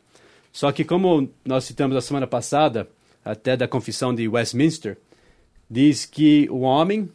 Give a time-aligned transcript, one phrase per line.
[0.53, 2.89] Só que como nós citamos a semana passada,
[3.25, 4.97] até da confissão de Westminster,
[5.71, 7.09] diz que o homem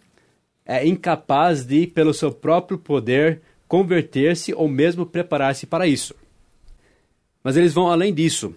[0.66, 6.16] é incapaz de, pelo seu próprio poder, converter-se ou mesmo preparar-se para isso.
[7.44, 8.56] Mas eles vão além disso.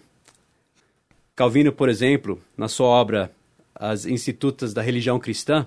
[1.35, 3.31] Calvino, por exemplo, na sua obra
[3.75, 5.67] As Institutas da Religião Cristã,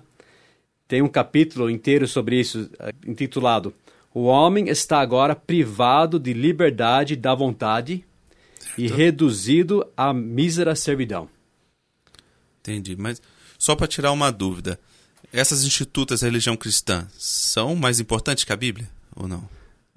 [0.87, 3.73] tem um capítulo inteiro sobre isso, eh, intitulado
[4.13, 8.03] O homem está agora privado de liberdade da vontade
[8.77, 11.29] e reduzido à mísera servidão.
[12.59, 13.21] Entendi, mas
[13.61, 14.79] só para tirar uma dúvida,
[15.31, 19.47] essas institutas da religião cristã são mais importantes que a Bíblia ou não?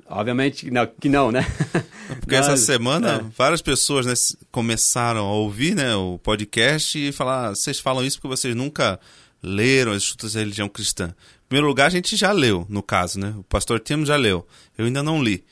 [0.06, 1.46] Obviamente não, que não, né?
[2.20, 3.24] Porque essa semana é.
[3.34, 4.12] várias pessoas né,
[4.52, 9.00] começaram a ouvir né, o podcast e falar: vocês falam isso porque vocês nunca
[9.42, 11.14] leram as institutas da religião cristã.
[11.46, 13.32] Em primeiro lugar, a gente já leu, no caso, né?
[13.38, 14.46] O pastor Timo já leu.
[14.76, 15.42] Eu ainda não li.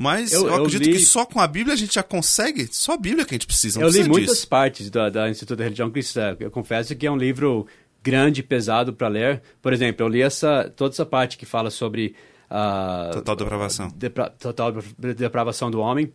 [0.00, 0.98] Mas eu, eu acredito eu li...
[0.98, 2.66] que só com a Bíblia a gente já consegue.
[2.72, 3.78] Só a Bíblia que a gente precisa.
[3.78, 4.48] eu precisa li muitas disso.
[4.48, 6.34] partes da, da Instituto da Religião Cristã.
[6.40, 7.66] Eu confesso que é um livro
[8.02, 9.42] grande, pesado para ler.
[9.60, 12.14] Por exemplo, eu li essa, toda essa parte que fala sobre
[12.48, 16.10] a total depravação, depra, total depravação do homem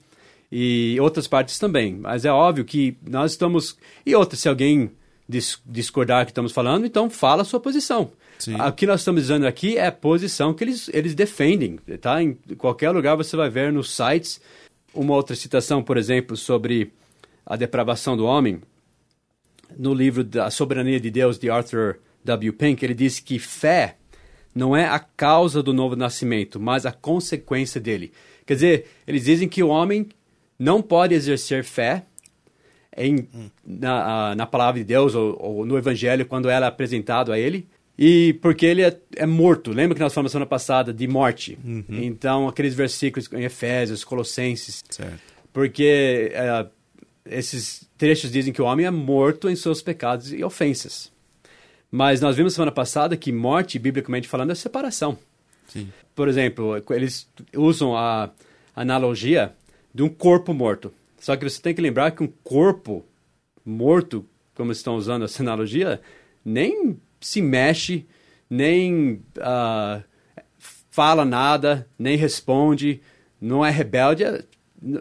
[0.51, 1.95] e outras partes também.
[1.95, 4.89] Mas é óbvio que nós estamos e outra se alguém
[5.27, 8.11] discordar que estamos falando, então fala a sua posição.
[8.37, 8.55] Sim.
[8.55, 11.77] O que nós estamos dizendo aqui é a posição que eles, eles defendem.
[11.99, 12.21] Tá?
[12.21, 14.39] Em qualquer lugar você vai ver nos sites
[14.93, 16.91] uma outra citação, por exemplo, sobre
[17.45, 18.61] a depravação do homem.
[19.77, 22.53] No livro da Soberania de Deus, de Arthur W.
[22.53, 23.97] Pink, ele diz que fé
[24.53, 28.13] não é a causa do novo nascimento, mas a consequência dele.
[28.45, 30.07] Quer dizer, eles dizem que o homem
[30.57, 32.05] não pode exercer fé
[32.97, 33.27] em,
[33.65, 37.67] na, na palavra de Deus ou, ou no evangelho quando ela é apresentado a ele,
[37.97, 39.71] e porque ele é, é, morto.
[39.71, 41.57] Lembra que nós falamos semana passada de morte?
[41.63, 41.85] Uhum.
[41.89, 44.83] Então, aqueles versículos em Efésios, Colossenses.
[44.89, 45.19] Certo.
[45.53, 46.65] Porque é,
[47.25, 51.11] esses trechos dizem que o homem é morto em seus pecados e ofensas.
[51.89, 55.17] Mas nós vimos semana passada que morte, biblicamente falando, é separação.
[55.67, 55.89] Sim.
[56.13, 58.29] Por exemplo, eles usam a
[58.75, 59.53] analogia
[59.93, 60.93] de um corpo morto.
[61.25, 63.03] Só que você tem que lembrar que um corpo
[63.65, 65.99] morto, como estão usando essa analogia,
[66.45, 68.05] nem se mexe,
[68.47, 70.03] nem uh,
[70.91, 73.01] fala nada, nem responde,
[73.41, 74.43] não é rebelde, é,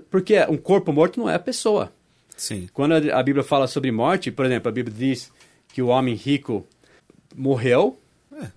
[0.08, 1.92] porque um corpo morto não é a pessoa.
[2.34, 2.70] Sim.
[2.72, 5.30] Quando a Bíblia fala sobre morte, por exemplo, a Bíblia diz
[5.74, 6.66] que o homem rico
[7.36, 7.98] morreu,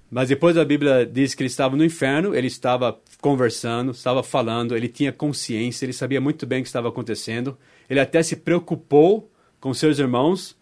[0.09, 4.75] mas depois a Bíblia diz que ele estava no inferno, ele estava conversando, estava falando,
[4.75, 7.57] ele tinha consciência, ele sabia muito bem o que estava acontecendo,
[7.89, 10.55] ele até se preocupou com seus irmãos,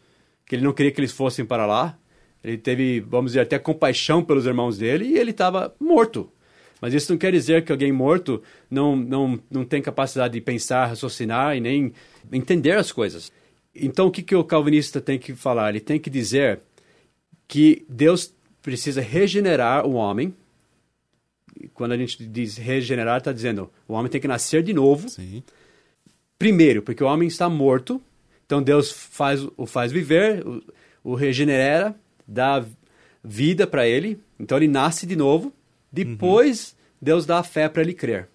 [0.45, 1.97] que ele não queria que eles fossem para lá,
[2.43, 6.31] ele teve, vamos dizer, até compaixão pelos irmãos dele e ele estava morto.
[6.79, 10.85] Mas isso não quer dizer que alguém morto não, não, não tem capacidade de pensar,
[10.85, 11.91] raciocinar e nem
[12.31, 13.31] entender as coisas.
[13.73, 15.69] Então, o que, que o calvinista tem que falar?
[15.69, 16.59] Ele tem que dizer
[17.47, 18.33] que Deus
[18.65, 20.33] precisa regenerar o homem.
[21.75, 25.07] Quando a gente diz regenerar, está dizendo o homem tem que nascer de novo.
[25.07, 25.43] Sim.
[26.39, 28.01] Primeiro, porque o homem está morto.
[28.43, 30.63] Então, Deus faz, o faz viver, o,
[31.03, 31.95] o regenera
[32.27, 32.65] dá
[33.23, 35.53] vida para ele, então ele nasce de novo,
[35.91, 36.95] depois uhum.
[37.01, 38.27] Deus dá a fé para ele crer.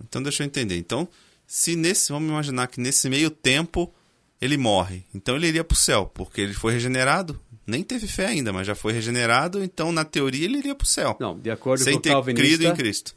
[0.00, 0.76] Então deixa eu entender.
[0.76, 1.08] Então,
[1.46, 3.92] se nesse, vamos imaginar que nesse meio tempo
[4.40, 7.40] ele morre, então ele iria para o céu, porque ele foi regenerado,
[7.72, 10.88] nem teve fé ainda, mas já foi regenerado, então na teoria ele iria para o
[10.88, 11.16] céu.
[11.18, 13.16] Não, de acordo sem com ter calvinista, crido em Cristo.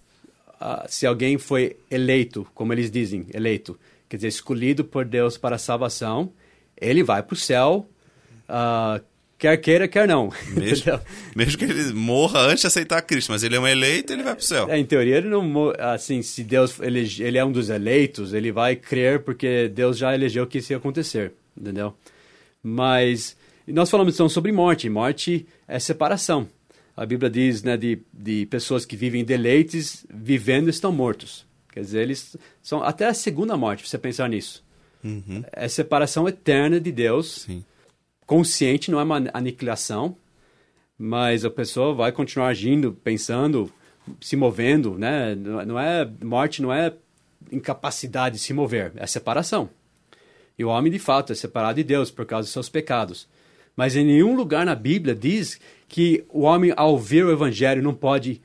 [0.61, 5.57] uh, se alguém foi eleito, como eles dizem, eleito, quer dizer, escolhido por Deus para
[5.57, 6.31] a salvação,
[6.79, 7.87] ele vai para o céu,
[8.49, 9.03] uh,
[9.37, 10.31] quer queira, quer não.
[10.55, 10.99] Mesmo,
[11.35, 14.35] mesmo, que ele morra antes de aceitar Cristo, mas ele é um eleito, ele vai
[14.35, 14.69] para o céu.
[14.69, 18.53] É, em teoria, ele não assim, se Deus ele, ele é um dos eleitos, ele
[18.53, 21.93] vai crer porque Deus já elegeu que isso ia acontecer, entendeu?
[22.63, 23.35] Mas
[23.73, 24.89] nós falamos então sobre morte.
[24.89, 26.47] Morte é separação.
[26.95, 31.45] A Bíblia diz né, de, de pessoas que vivem deleites, vivendo estão mortos.
[31.71, 34.63] Quer dizer, eles são até a segunda morte, você pensar nisso.
[35.03, 35.43] Uhum.
[35.51, 37.43] É separação eterna de Deus.
[37.45, 37.65] Sim.
[38.25, 40.15] Consciente, não é uma aniquilação,
[40.97, 43.71] mas a pessoa vai continuar agindo, pensando,
[44.21, 45.35] se movendo, né?
[45.35, 46.93] Não é morte, não é
[47.51, 49.69] incapacidade de se mover, é separação.
[50.57, 53.27] E o homem, de fato, é separado de Deus por causa dos seus pecados.
[53.75, 57.93] Mas em nenhum lugar na Bíblia diz que o homem, ao ver o evangelho, não
[57.93, 58.41] pode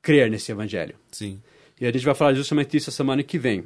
[0.00, 0.96] crer nesse evangelho.
[1.10, 1.40] Sim.
[1.80, 3.64] E a gente vai falar justamente disso a semana que vem.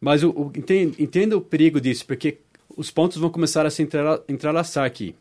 [0.00, 2.38] Mas o, o, entenda, entenda o perigo disso, porque
[2.76, 3.86] os pontos vão começar a se
[4.28, 5.14] entrelaçar aqui.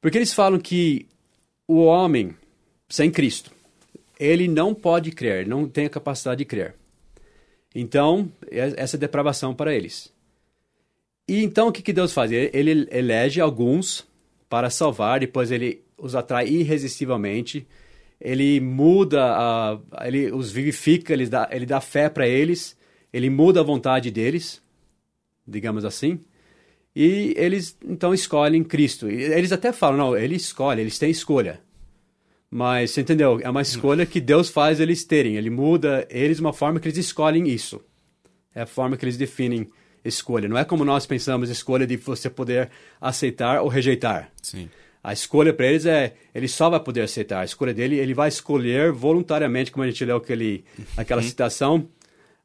[0.00, 1.06] Porque eles falam que
[1.66, 2.34] o homem,
[2.88, 3.52] sem Cristo,
[4.18, 6.74] ele não pode crer, não tem a capacidade de crer.
[7.74, 10.12] Então, essa é depravação para eles.
[11.28, 12.32] E então, o que, que Deus faz?
[12.32, 14.07] Ele elege alguns
[14.48, 17.66] para salvar, depois ele os atrai irresistivelmente,
[18.20, 22.76] ele muda, a, ele os vivifica, ele dá, ele dá fé para eles,
[23.12, 24.62] ele muda a vontade deles,
[25.46, 26.20] digamos assim,
[26.94, 29.10] e eles então escolhem Cristo.
[29.10, 31.60] E eles até falam, não, ele escolhe, eles têm escolha.
[32.50, 33.38] Mas, você entendeu?
[33.42, 35.36] É uma escolha que Deus faz eles terem.
[35.36, 37.80] Ele muda eles de uma forma que eles escolhem isso.
[38.54, 39.68] É a forma que eles definem
[40.08, 40.48] escolha.
[40.48, 42.70] Não é como nós pensamos escolha de você poder
[43.00, 44.30] aceitar ou rejeitar.
[44.42, 44.68] Sim.
[45.02, 47.40] A escolha para eles é, ele só vai poder aceitar.
[47.40, 50.64] A escolha dele, ele vai escolher voluntariamente, como a gente leu aquele,
[50.96, 51.28] aquela uhum.
[51.28, 51.88] citação,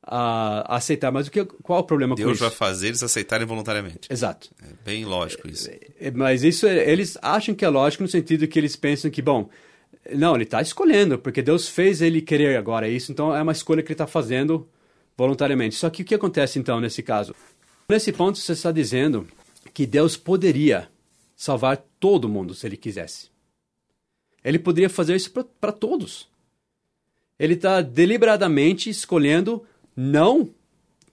[0.02, 1.12] a, aceitar.
[1.12, 2.42] Mas o que, qual é o problema Deus com isso?
[2.42, 4.08] Deus vai fazer eles aceitarem voluntariamente.
[4.10, 4.50] Exato.
[4.62, 5.70] É bem lógico isso.
[6.00, 9.50] É, mas isso, eles acham que é lógico no sentido que eles pensam que, bom,
[10.12, 13.82] não, ele está escolhendo, porque Deus fez ele querer agora isso, então é uma escolha
[13.82, 14.68] que ele está fazendo
[15.18, 15.76] voluntariamente.
[15.76, 17.34] Só que o que acontece então nesse caso?
[17.88, 19.28] Nesse ponto, você está dizendo
[19.74, 20.90] que Deus poderia
[21.36, 23.30] salvar todo mundo se ele quisesse.
[24.44, 26.28] Ele poderia fazer isso para todos.
[27.40, 29.66] Ele está deliberadamente escolhendo
[29.96, 30.50] não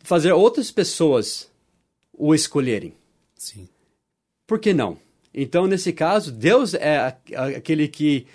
[0.00, 1.50] fazer outras pessoas
[2.12, 2.94] o escolherem.
[3.34, 3.68] Sim.
[4.46, 4.98] Por que não?
[5.32, 7.16] Então, nesse caso, Deus é
[7.56, 8.26] aquele que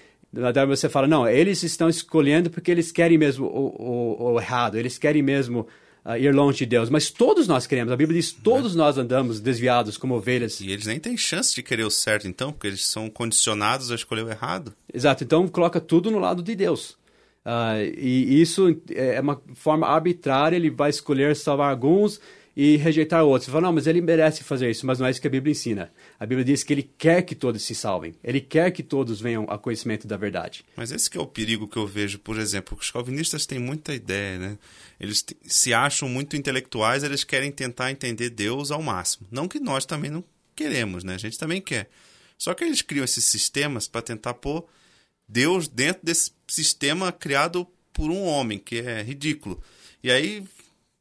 [0.67, 4.97] você fala, não, eles estão escolhendo porque eles querem mesmo o, o, o errado, eles
[4.97, 5.67] querem mesmo
[6.05, 6.89] uh, ir longe de Deus.
[6.89, 7.91] Mas todos nós queremos.
[7.91, 8.77] A Bíblia diz: todos é.
[8.77, 10.61] nós andamos desviados como ovelhas.
[10.61, 13.95] E eles nem têm chance de querer o certo, então, porque eles são condicionados a
[13.95, 14.73] escolher o errado.
[14.93, 15.23] Exato.
[15.23, 16.97] Então, coloca tudo no lado de Deus.
[17.45, 20.55] Uh, e isso é uma forma arbitrária.
[20.55, 22.19] Ele vai escolher salvar alguns
[22.55, 23.45] e rejeitar outros.
[23.45, 25.51] Você fala, não, mas ele merece fazer isso, mas não é isso que a Bíblia
[25.51, 25.91] ensina.
[26.17, 28.15] A Bíblia diz que ele quer que todos se salvem.
[28.23, 30.63] Ele quer que todos venham a conhecimento da verdade.
[30.77, 34.39] Mas esse é o perigo que eu vejo, por exemplo, os calvinistas têm muita ideia,
[34.39, 34.57] né?
[34.97, 39.27] Eles se acham muito intelectuais, eles querem tentar entender Deus ao máximo.
[39.29, 40.23] Não que nós também não
[40.55, 41.15] queremos, né?
[41.15, 41.89] A gente também quer.
[42.37, 44.65] Só que eles criam esses sistemas para tentar pôr
[45.27, 49.61] Deus dentro desse sistema criado por um homem, que é ridículo.
[50.01, 50.43] E aí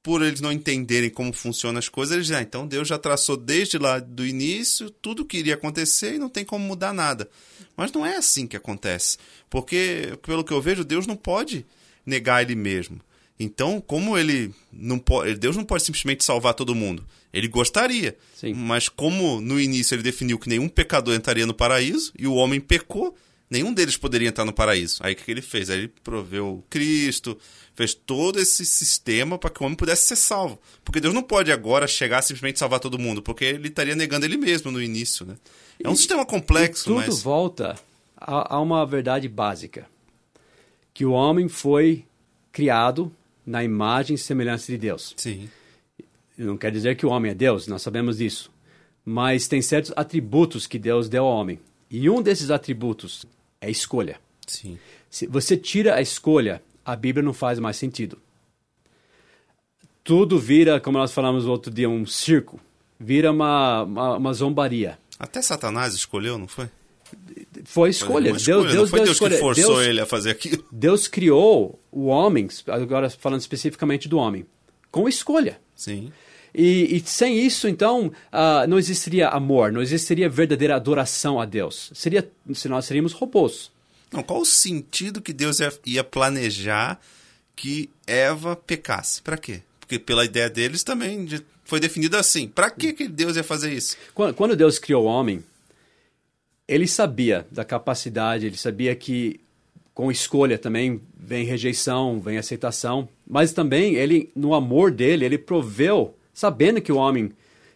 [0.05, 3.39] por eles não entenderem como funcionam as coisas, eles dizem, ah, então Deus já traçou
[3.39, 7.27] desde lá do início tudo o que iria acontecer e não tem como mudar nada.
[7.75, 9.17] Mas não é assim que acontece.
[9.49, 11.65] Porque, pelo que eu vejo, Deus não pode
[12.05, 13.01] negar ele mesmo.
[13.41, 17.03] Então, como ele não pode, Deus não pode simplesmente salvar todo mundo.
[17.33, 18.15] Ele gostaria.
[18.37, 18.53] Sim.
[18.53, 22.61] Mas como no início ele definiu que nenhum pecador entraria no paraíso e o homem
[22.61, 23.17] pecou,
[23.55, 24.99] nenhum deles poderia entrar no paraíso.
[25.01, 25.71] Aí o que ele fez?
[25.71, 27.39] Aí ele proveu Cristo,
[27.75, 30.61] fez todo esse sistema para que o homem pudesse ser salvo.
[30.85, 34.37] Porque Deus não pode agora chegar simplesmente salvar todo mundo, porque ele estaria negando ele
[34.37, 35.37] mesmo no início, né?
[35.83, 37.23] É um e, sistema complexo, tudo mas...
[37.23, 37.77] volta
[38.17, 39.87] a, a uma verdade básica.
[40.93, 42.05] Que o homem foi
[42.53, 43.13] criado
[43.47, 45.15] na imagem e semelhança de Deus.
[45.17, 45.49] Sim.
[46.37, 48.51] Não quer dizer que o homem é Deus, nós sabemos disso.
[49.05, 51.61] Mas tem certos atributos que Deus deu ao homem.
[51.91, 53.25] E um desses atributos
[53.65, 54.21] é escolha.
[54.47, 54.79] Sim.
[55.11, 58.19] Se você tira a escolha, a Bíblia não faz mais sentido.
[60.03, 62.61] Tudo vira, como nós falamos outro dia, um circo.
[63.01, 64.99] Vira uma, uma, uma zombaria.
[65.19, 66.69] Até Satanás escolheu, não foi?
[67.65, 68.33] Foi escolha.
[68.33, 68.71] Deus, escolha.
[68.71, 69.35] Deus, não foi Deus, Deus escolha.
[69.35, 70.65] que forçou Deus, ele a fazer aquilo.
[70.71, 74.45] Deus criou o homem, agora falando especificamente do homem,
[74.91, 75.59] com escolha.
[75.75, 76.13] Sim.
[76.55, 81.91] E, e, sem isso, então, uh, não existiria amor, não existiria verdadeira adoração a Deus.
[81.95, 83.73] Seria, se nós seríamos robôs.
[84.13, 87.01] Não, qual o sentido que Deus ia, planejar
[87.57, 89.21] que Eva pecasse.
[89.21, 89.63] Para quê?
[89.81, 91.27] Porque pela ideia deles também
[91.65, 92.49] foi definido assim.
[92.49, 93.97] Para que que Deus ia fazer isso?
[94.37, 95.43] Quando Deus criou o homem,
[96.69, 99.41] ele sabia da capacidade, ele sabia que
[99.93, 106.17] com escolha também vem rejeição, vem aceitação, mas também ele no amor dele, ele proveu,
[106.35, 107.31] sabendo que o homem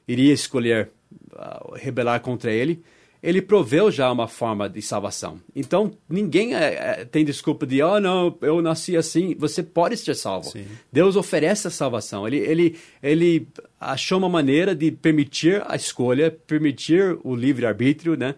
[0.06, 0.90] iria escolher
[1.32, 2.82] uh, rebelar contra ele,
[3.22, 5.40] ele proveu já uma forma de salvação.
[5.54, 9.34] Então, ninguém é, é, tem desculpa de, oh, não, eu nasci assim.
[9.38, 10.50] Você pode ser salvo.
[10.50, 10.66] Sim.
[10.92, 12.26] Deus oferece a salvação.
[12.26, 13.48] Ele, ele, ele
[13.80, 18.36] achou uma maneira de permitir a escolha, permitir o livre-arbítrio, né?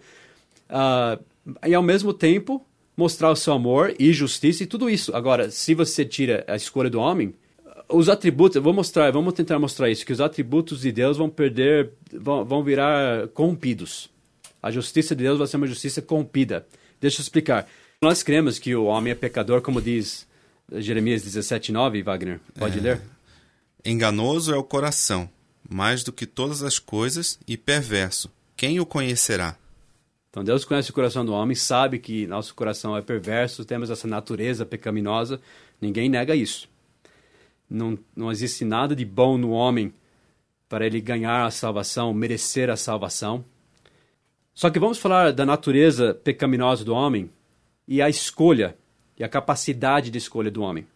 [0.70, 1.22] Uh,
[1.66, 2.64] e, ao mesmo tempo,
[2.96, 5.14] mostrar o seu amor e justiça e tudo isso.
[5.14, 7.34] Agora, se você tira a escolha do homem,
[7.92, 11.28] os atributos, eu vou mostrar, vamos tentar mostrar isso, que os atributos de Deus vão
[11.28, 14.08] perder, vão, vão virar corrompidos.
[14.62, 16.66] A justiça de Deus vai ser uma justiça corrompida.
[17.00, 17.66] Deixa eu explicar.
[18.02, 20.26] Nós cremos que o homem é pecador, como diz
[20.72, 22.40] Jeremias 17:9, Wagner.
[22.58, 23.00] Pode é, ler?
[23.84, 25.28] Enganoso é o coração,
[25.68, 28.30] mais do que todas as coisas, e perverso.
[28.56, 29.56] Quem o conhecerá?
[30.28, 34.06] Então Deus conhece o coração do homem, sabe que nosso coração é perverso, temos essa
[34.06, 35.40] natureza pecaminosa.
[35.80, 36.68] Ninguém nega isso.
[37.70, 39.94] Não, não existe nada de bom no homem
[40.68, 43.44] para ele ganhar a salvação, merecer a salvação.
[44.52, 47.30] Só que vamos falar da natureza pecaminosa do homem
[47.86, 48.76] e a escolha
[49.16, 50.86] e a capacidade de escolha do homem.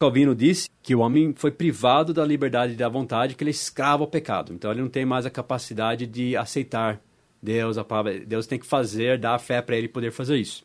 [0.00, 4.02] Calvino disse que o homem foi privado da liberdade da vontade, que ele é escravo
[4.02, 4.52] ao pecado.
[4.52, 7.00] Então ele não tem mais a capacidade de aceitar
[7.42, 10.64] Deus, a palavra, Deus tem que fazer, dar fé para ele poder fazer isso.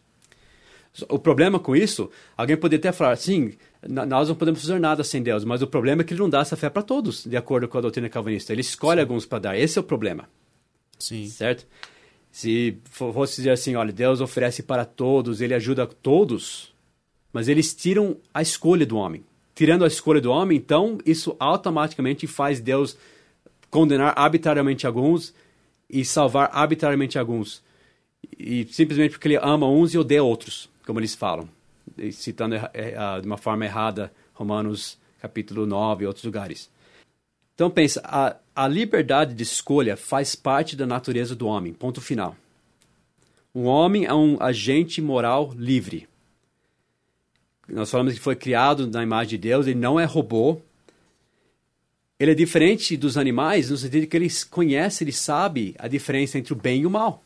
[1.09, 3.53] O problema com isso, alguém poderia até falar, sim,
[3.87, 6.39] nós não podemos fazer nada sem Deus, mas o problema é que ele não dá
[6.39, 8.51] essa fé para todos, de acordo com a doutrina calvinista.
[8.51, 9.01] Ele escolhe sim.
[9.01, 9.57] alguns para dar.
[9.57, 10.27] Esse é o problema.
[10.97, 11.27] Sim.
[11.27, 11.65] Certo?
[12.31, 16.73] Se fosse dizer assim, olha, Deus oferece para todos, ele ajuda todos,
[17.31, 19.23] mas eles tiram a escolha do homem.
[19.55, 22.97] Tirando a escolha do homem, então isso automaticamente faz Deus
[23.69, 25.33] condenar arbitrariamente alguns
[25.89, 27.63] e salvar arbitrariamente alguns.
[28.37, 31.49] E simplesmente porque ele ama uns e odeia outros, como eles falam,
[32.11, 32.55] citando
[33.21, 36.69] de uma forma errada Romanos capítulo 9 e outros lugares.
[37.55, 42.35] Então pensa, a, a liberdade de escolha faz parte da natureza do homem, ponto final.
[43.53, 46.07] O homem é um agente moral livre.
[47.67, 50.61] Nós falamos que foi criado na imagem de Deus, ele não é robô.
[52.19, 56.53] Ele é diferente dos animais no sentido que ele conhece, ele sabe a diferença entre
[56.53, 57.23] o bem e o mal.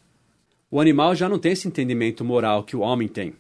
[0.70, 3.34] O animal já não tem esse entendimento moral que o homem tem.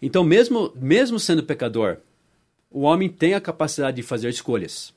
[0.00, 1.98] Então, mesmo, mesmo sendo pecador,
[2.70, 4.94] o homem tem a capacidade de fazer escolhas.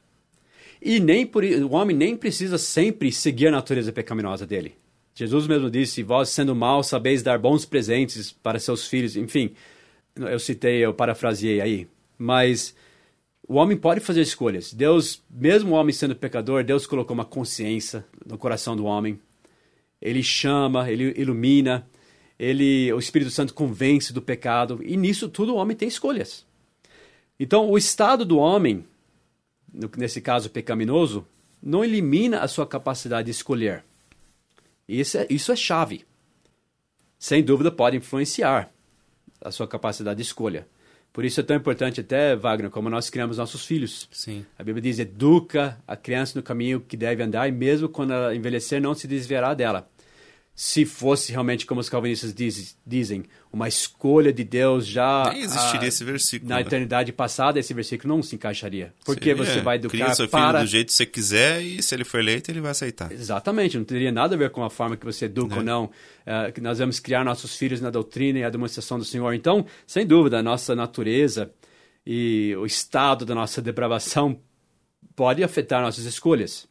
[0.82, 4.76] E nem por, o homem nem precisa sempre seguir a natureza pecaminosa dele.
[5.14, 9.16] Jesus mesmo disse: Vós, sendo mal, sabeis dar bons presentes para seus filhos.
[9.16, 9.52] Enfim,
[10.16, 11.88] eu citei, eu parafraseei aí.
[12.18, 12.76] Mas
[13.48, 14.74] o homem pode fazer escolhas.
[14.74, 19.20] Deus, mesmo o homem sendo pecador, Deus colocou uma consciência no coração do homem.
[20.02, 21.88] Ele chama, ele ilumina,
[22.42, 24.80] ele, o Espírito Santo convence do pecado.
[24.84, 26.46] E nisso tudo o homem tem escolhas.
[27.40, 28.86] Então, o estado do homem
[29.98, 31.26] nesse caso pecaminoso,
[31.62, 33.84] não elimina a sua capacidade de escolher.
[34.88, 36.06] Isso é, isso é chave.
[37.18, 38.72] Sem dúvida pode influenciar
[39.40, 40.68] a sua capacidade de escolha.
[41.14, 44.08] Por isso é tão importante até, Wagner, como nós criamos nossos filhos.
[44.12, 44.46] Sim.
[44.58, 48.36] A Bíblia diz, educa a criança no caminho que deve andar e mesmo quando ela
[48.36, 49.90] envelhecer não se desviará dela
[50.64, 55.32] se fosse realmente, como os calvinistas diz, dizem, uma escolha de Deus já.
[55.34, 56.50] Nem existiria a, esse versículo.
[56.50, 56.62] Na né?
[56.62, 58.94] eternidade passada, esse versículo não se encaixaria.
[59.04, 60.60] Porque Seria, você vai educar cria seu para...
[60.60, 63.12] filho do jeito que você quiser e se ele for eleito, ele vai aceitar.
[63.12, 65.72] Exatamente, não teria nada a ver com a forma que você educa ou né?
[65.72, 65.86] não.
[65.86, 69.34] Uh, nós vamos criar nossos filhos na doutrina e a demonstração do Senhor.
[69.34, 71.52] Então, sem dúvida, a nossa natureza
[72.06, 74.40] e o estado da nossa depravação
[75.16, 76.68] pode afetar nossas escolhas.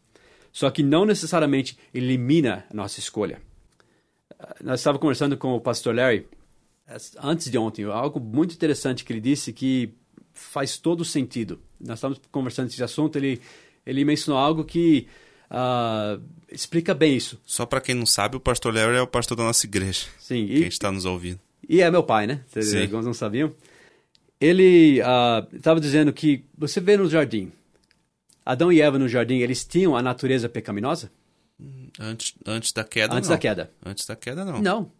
[0.52, 3.49] Só que não necessariamente elimina a nossa escolha
[4.62, 6.26] nós estávamos conversando com o pastor Larry
[7.22, 9.94] antes de ontem, algo muito interessante que ele disse que
[10.32, 11.60] faz todo sentido.
[11.80, 13.40] Nós estávamos conversando esse assunto, ele,
[13.86, 15.06] ele mencionou algo que
[15.50, 16.20] uh,
[16.50, 17.40] explica bem isso.
[17.44, 20.06] Só para quem não sabe, o pastor Larry é o pastor da nossa igreja.
[20.18, 20.46] Sim.
[20.46, 21.38] Quem está nos ouvindo.
[21.68, 22.40] E é meu pai, né?
[22.48, 23.52] Vocês não sabiam.
[24.40, 24.98] Ele
[25.52, 27.52] estava uh, dizendo que você vê no jardim,
[28.44, 31.10] Adão e Eva no jardim, eles tinham a natureza pecaminosa?
[31.98, 33.36] Antes, antes da queda, Antes não.
[33.36, 33.70] da queda.
[33.84, 34.62] Antes da queda, não.
[34.62, 34.92] Não.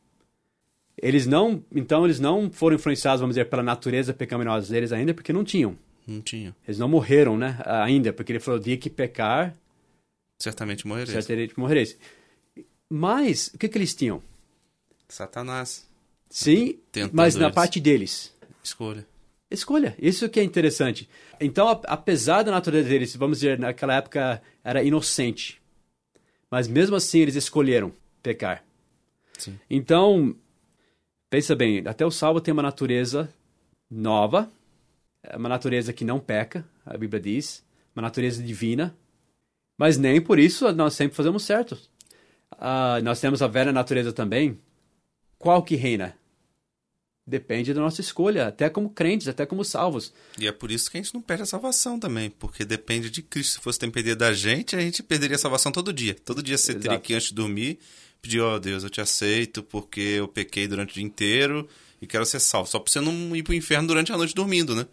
[1.03, 5.33] Eles não, então eles não foram influenciados, vamos dizer, pela natureza pecaminosa deles ainda, porque
[5.33, 5.77] não tinham.
[6.07, 6.55] Não tinham.
[6.67, 9.55] Eles não morreram, né, ainda, porque ele falou, dia que pecar...
[10.39, 11.11] Certamente morrereis.
[11.11, 11.97] Certamente morrereis.
[12.89, 14.23] Mas, o que que eles tinham?
[15.09, 15.87] Satanás.
[16.29, 16.79] Sim,
[17.13, 18.35] mas na parte deles.
[18.63, 19.07] Escolha.
[19.51, 19.97] Escolha.
[19.99, 21.09] Isso que é interessante.
[21.41, 25.60] Então, apesar da natureza deles, vamos dizer, naquela época era inocente.
[26.51, 27.93] Mas mesmo assim eles escolheram
[28.23, 28.65] pecar.
[29.39, 29.59] Sim.
[29.71, 30.35] Então,
[31.29, 33.33] pensa bem, até o salvo tem uma natureza
[33.91, 34.51] nova,
[35.23, 37.65] é uma natureza que não peca, a Bíblia diz,
[37.95, 38.95] uma natureza divina,
[39.79, 41.73] mas nem por isso nós sempre fazemos certo.
[42.53, 44.59] Uh, nós temos a velha natureza também.
[45.39, 46.15] Qual que reina?
[47.31, 50.13] Depende da nossa escolha, até como crentes, até como salvos.
[50.37, 53.23] E é por isso que a gente não perde a salvação também, porque depende de
[53.23, 53.53] Cristo.
[53.53, 56.17] Se fosse depender da gente, a gente perderia a salvação todo dia.
[56.25, 56.83] Todo dia você Exato.
[56.83, 57.79] teria que, antes de dormir,
[58.21, 61.69] pedir, ó oh, Deus, eu te aceito porque eu pequei durante o dia inteiro
[62.03, 62.69] e quero ser salvo.
[62.69, 64.85] Só para você não ir para o inferno durante a noite dormindo, né?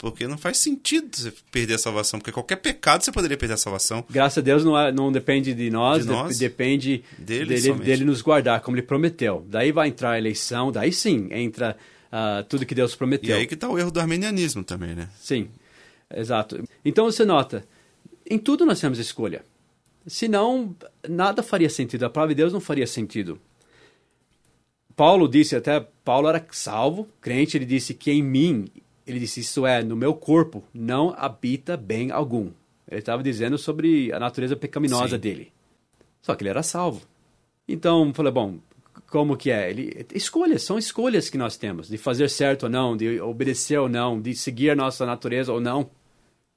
[0.00, 3.58] Porque não faz sentido você perder a salvação, porque qualquer pecado você poderia perder a
[3.58, 4.02] salvação.
[4.08, 7.72] Graças a Deus não, é, não depende de nós, de nós de, depende dele, dele,
[7.74, 9.44] dele, nos guardar, como ele prometeu.
[9.46, 11.76] Daí vai entrar a eleição, daí sim entra
[12.10, 13.36] uh, tudo que Deus prometeu.
[13.36, 15.10] E aí que está o erro do armenianismo também, né?
[15.20, 15.50] Sim,
[16.10, 16.64] exato.
[16.82, 17.62] Então você nota,
[18.28, 19.44] em tudo nós temos escolha.
[20.06, 20.74] Senão,
[21.06, 22.04] nada faria sentido.
[22.06, 23.38] A palavra de Deus não faria sentido.
[24.96, 28.66] Paulo disse, até Paulo era salvo, crente, ele disse que em mim,
[29.10, 32.50] ele disse, isso é, no meu corpo, não habita bem algum.
[32.90, 35.20] Ele estava dizendo sobre a natureza pecaminosa Sim.
[35.20, 35.52] dele.
[36.20, 37.02] Só que ele era salvo.
[37.66, 38.58] Então, falei, bom,
[39.08, 39.70] como que é?
[39.70, 43.88] Ele, escolhas, são escolhas que nós temos, de fazer certo ou não, de obedecer ou
[43.88, 45.90] não, de seguir a nossa natureza ou não.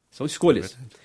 [0.10, 0.74] São escolhas.
[0.74, 0.96] É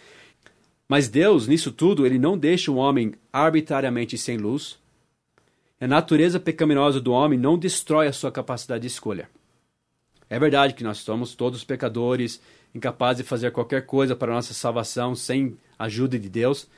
[0.89, 4.79] Mas Deus, nisso tudo, ele não deixa o homem arbitrariamente sem luz.
[5.81, 9.31] A natureza pecaminosa do homem não destrói a sua capacidade de escolha.
[10.31, 12.41] É verdade que nós somos todos pecadores,
[12.75, 16.69] incapazes de fazer qualquer coisa para nossa salvação sem a ajuda de Deus.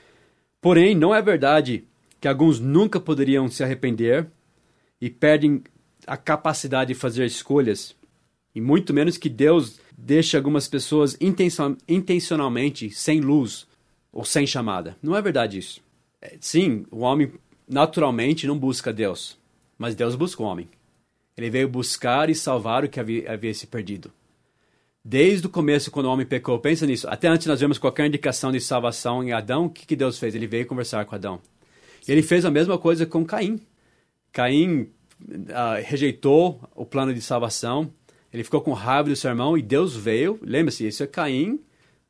[0.61, 1.85] Porém, não é verdade
[2.21, 4.27] que alguns nunca poderiam se arrepender
[5.01, 5.63] e perdem
[6.07, 7.95] a capacidade de fazer escolhas,
[8.55, 11.17] e muito menos que Deus deixe algumas pessoas
[11.89, 13.67] intencionalmente sem luz
[14.13, 14.97] ou sem chamada.
[15.03, 15.81] Não é verdade isso.
[16.21, 17.33] É, sim, o homem
[17.69, 19.39] naturalmente não busca Deus,
[19.79, 20.69] mas Deus busca o homem.
[21.41, 24.13] Ele veio buscar e salvar o que havia, havia se perdido.
[25.03, 27.09] Desde o começo, quando o homem pecou, pensa nisso.
[27.09, 30.35] Até antes nós vemos qualquer indicação de salvação em Adão, o que, que Deus fez?
[30.35, 31.41] Ele veio conversar com Adão.
[32.07, 33.59] Ele fez a mesma coisa com Caim.
[34.31, 37.91] Caim uh, rejeitou o plano de salvação,
[38.31, 40.39] ele ficou com raiva do seu irmão e Deus veio.
[40.43, 41.59] Lembre-se, isso é Caim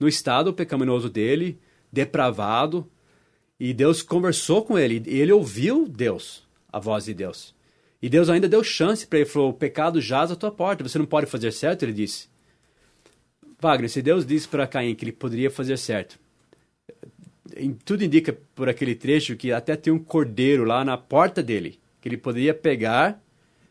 [0.00, 1.56] no estado pecaminoso dele,
[1.92, 2.84] depravado,
[3.60, 7.54] e Deus conversou com ele, e ele ouviu Deus, a voz de Deus.
[8.02, 10.98] E Deus ainda deu chance para ele, falou: o pecado jaz à tua porta, você
[10.98, 12.28] não pode fazer certo, ele disse.
[13.60, 16.18] Wagner, se Deus disse para Caim que ele poderia fazer certo,
[17.84, 22.08] tudo indica por aquele trecho que até tem um cordeiro lá na porta dele, que
[22.08, 23.20] ele poderia pegar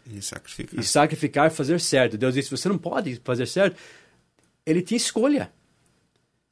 [0.05, 0.79] e sacrificar.
[0.79, 2.17] e sacrificar fazer certo.
[2.17, 3.77] Deus disse: você não pode fazer certo.
[4.65, 5.51] Ele tinha escolha.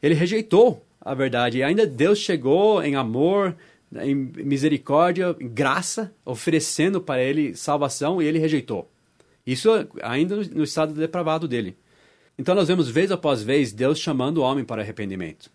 [0.01, 1.59] Ele rejeitou a verdade.
[1.59, 3.55] E ainda Deus chegou em amor,
[3.95, 8.89] em misericórdia, em graça, oferecendo para ele salvação e ele rejeitou.
[9.45, 9.69] Isso
[10.03, 11.75] ainda no estado depravado dele.
[12.37, 15.49] Então nós vemos vez após vez Deus chamando o homem para arrependimento.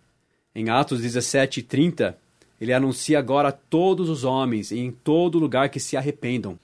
[0.55, 2.19] Em Atos 17, 30,
[2.61, 6.59] ele anuncia agora a todos os homens e em todo lugar que se arrependam.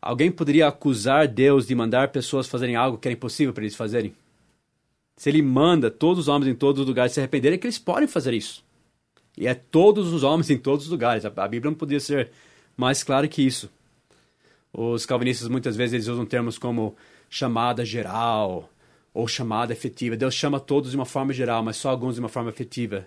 [0.00, 4.14] Alguém poderia acusar Deus de mandar pessoas fazerem algo que era impossível para eles fazerem?
[5.16, 7.78] Se ele manda todos os homens em todos os lugares se arrependerem, é que eles
[7.78, 8.62] podem fazer isso.
[9.36, 11.24] E é todos os homens em todos os lugares.
[11.24, 12.30] A Bíblia não podia ser
[12.76, 13.70] mais clara que isso.
[14.72, 16.96] Os calvinistas muitas vezes eles usam termos como
[17.28, 18.70] chamada geral,
[19.16, 20.14] ou chamada efetiva.
[20.14, 23.06] Deus chama todos de uma forma geral, mas só alguns de uma forma efetiva.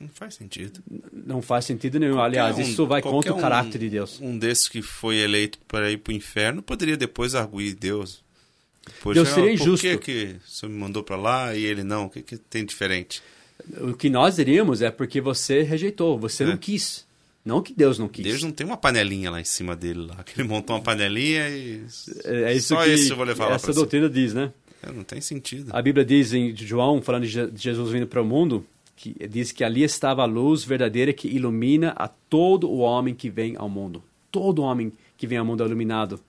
[0.00, 0.82] Não faz sentido.
[1.12, 2.14] Não faz sentido nenhum.
[2.14, 4.18] Qualquer Aliás, um, isso vai contra o caráter um, de Deus.
[4.22, 8.24] Um desses que foi eleito para ir para o inferno poderia depois arguir Deus.
[9.02, 9.86] Poxa, Deus seria injusto.
[9.86, 12.06] Por que, que você me mandou para lá e ele não?
[12.06, 13.22] O que, que tem diferente?
[13.80, 16.46] O que nós diríamos é porque você rejeitou, você é.
[16.46, 17.06] não quis.
[17.44, 18.24] Não que Deus não quis.
[18.24, 21.48] Deus não tem uma panelinha lá em cima dele, lá, que ele montou uma panelinha
[21.48, 21.82] e.
[22.24, 24.52] É, é isso Só que esse eu vou levar essa doutrina diz, né?
[24.82, 25.70] É, não tem sentido.
[25.74, 28.64] A Bíblia diz em João, falando de Jesus vindo para o mundo,
[28.96, 33.30] que diz que ali estava a luz verdadeira que ilumina a todo o homem que
[33.30, 34.02] vem ao mundo.
[34.30, 36.20] Todo homem que vem ao mundo é iluminado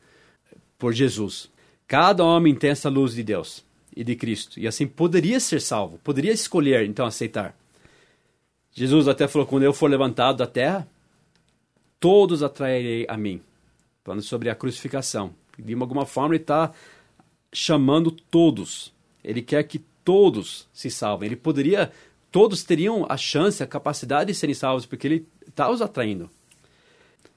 [0.80, 1.50] por Jesus.
[1.88, 3.64] Cada homem tem essa luz de Deus
[3.96, 4.60] e de Cristo.
[4.60, 7.56] E assim poderia ser salvo, poderia escolher então aceitar.
[8.74, 10.88] Jesus até falou: quando eu for levantado da terra,
[12.00, 13.42] todos atrairei a mim.
[14.04, 15.34] Falando sobre a crucificação.
[15.60, 16.72] De alguma forma, ele está
[17.54, 18.92] chamando todos.
[19.24, 21.28] Ele quer que todos se salvem.
[21.28, 21.92] Ele poderia,
[22.32, 26.30] todos teriam a chance, a capacidade de serem salvos, porque ele está os atraindo.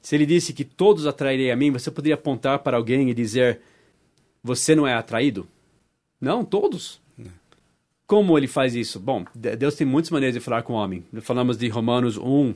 [0.00, 3.60] Se ele disse que todos atrairei a mim, você poderia apontar para alguém e dizer:
[4.42, 5.46] Você não é atraído?
[6.24, 7.00] Não, todos.
[8.06, 9.00] Como ele faz isso?
[9.00, 11.04] Bom, Deus tem muitas maneiras de falar com o homem.
[11.22, 12.54] Falamos de Romanos 1,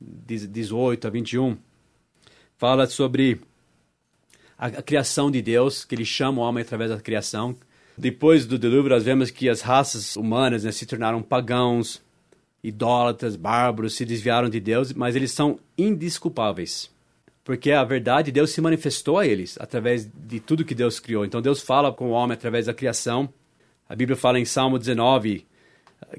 [0.00, 1.56] 18 a 21.
[2.58, 3.40] Fala sobre
[4.58, 7.56] a, a criação de Deus, que ele chama o homem através da criação.
[7.96, 12.02] Depois do dilúvio, nós vemos que as raças humanas né, se tornaram pagãos,
[12.62, 16.90] idólatras, bárbaros, se desviaram de Deus, mas eles são indisculpáveis.
[17.48, 21.24] Porque a verdade, Deus se manifestou a eles através de tudo que Deus criou.
[21.24, 23.32] Então Deus fala com o homem através da criação.
[23.88, 25.46] A Bíblia fala em Salmo 19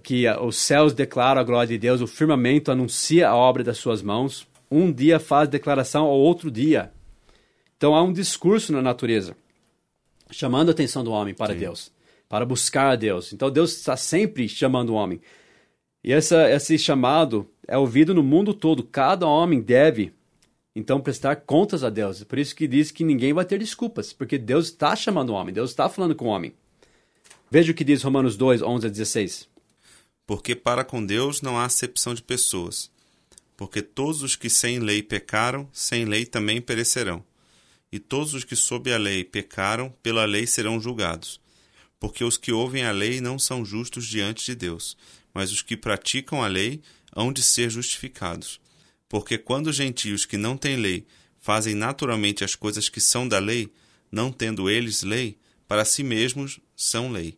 [0.01, 4.01] que os céus declaram a glória de Deus, o firmamento anuncia a obra das suas
[4.01, 4.47] mãos.
[4.71, 6.91] Um dia faz declaração ao outro dia.
[7.77, 9.37] Então há um discurso na natureza
[10.31, 11.59] chamando a atenção do homem para Sim.
[11.59, 11.91] Deus,
[12.27, 13.33] para buscar a Deus.
[13.33, 15.21] Então Deus está sempre chamando o homem.
[16.03, 18.81] E essa, esse chamado é ouvido no mundo todo.
[18.83, 20.11] Cada homem deve,
[20.75, 22.23] então, prestar contas a Deus.
[22.23, 25.53] Por isso que diz que ninguém vai ter desculpas, porque Deus está chamando o homem,
[25.53, 26.53] Deus está falando com o homem.
[27.49, 29.49] Veja o que diz Romanos 2, 11 a 16.
[30.27, 32.91] Porque para com Deus não há acepção de pessoas.
[33.57, 37.23] Porque todos os que sem lei pecaram, sem lei também perecerão.
[37.91, 41.41] E todos os que sob a lei pecaram, pela lei serão julgados.
[41.99, 44.95] Porque os que ouvem a lei não são justos diante de Deus,
[45.33, 46.81] mas os que praticam a lei
[47.13, 48.61] hão de ser justificados.
[49.09, 51.05] Porque quando os gentios que não têm lei
[51.39, 53.73] fazem naturalmente as coisas que são da lei,
[54.11, 57.37] não tendo eles lei, para si mesmos são lei,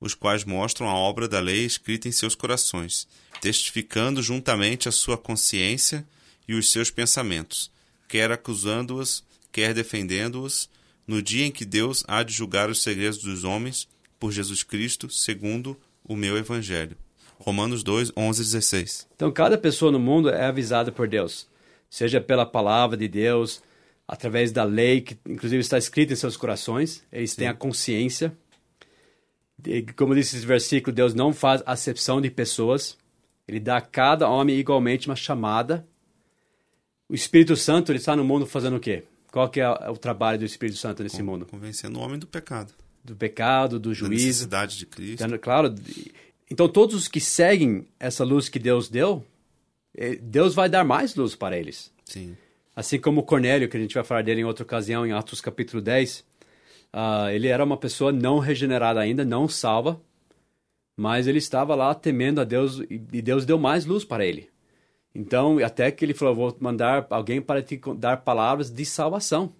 [0.00, 3.06] os quais mostram a obra da lei escrita em seus corações,
[3.40, 6.06] testificando juntamente a sua consciência
[6.46, 7.70] e os seus pensamentos,
[8.08, 10.68] quer acusando-os, quer defendendo-os,
[11.06, 15.08] no dia em que Deus há de julgar os segredos dos homens por Jesus Cristo,
[15.08, 16.96] segundo o meu evangelho.
[17.42, 19.08] Romanos 2, 11 16.
[19.14, 21.48] Então, cada pessoa no mundo é avisada por Deus,
[21.90, 23.62] seja pela palavra de Deus,
[24.06, 27.38] através da lei, que inclusive está escrita em seus corações, eles Sim.
[27.38, 28.32] têm a consciência.
[29.96, 32.96] Como disse esse versículo, Deus não faz acepção de pessoas,
[33.46, 35.86] ele dá a cada homem igualmente uma chamada.
[37.08, 39.04] O Espírito Santo ele está no mundo fazendo o quê?
[39.32, 41.46] Qual que é o trabalho do Espírito Santo nesse mundo?
[41.46, 42.72] Convencendo o homem do pecado.
[43.02, 44.14] Do pecado, do juízo.
[44.14, 45.38] Da necessidade de Cristo.
[45.40, 45.74] Claro,
[46.52, 49.24] então, todos os que seguem essa luz que Deus deu,
[49.96, 51.90] eh, Deus vai dar mais luz para eles.
[52.04, 52.36] Sim.
[52.76, 55.80] Assim como Cornélio, que a gente vai falar dele em outra ocasião, em Atos capítulo
[55.80, 56.20] 10.
[56.20, 56.24] Uh,
[56.92, 59.98] ah, ele era uma pessoa não regenerada ainda, não salva,
[60.94, 64.50] mas ele estava lá temendo a Deus e Deus deu mais luz para ele.
[65.14, 69.54] Então, até que ele falou: Vou mandar alguém para te dar palavras de salvação.